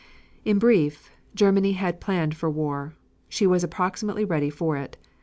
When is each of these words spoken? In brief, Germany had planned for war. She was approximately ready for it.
In 0.43 0.57
brief, 0.57 1.11
Germany 1.35 1.73
had 1.73 2.01
planned 2.01 2.35
for 2.35 2.49
war. 2.49 2.95
She 3.29 3.45
was 3.45 3.63
approximately 3.63 4.25
ready 4.25 4.49
for 4.49 4.75
it. 4.75 4.97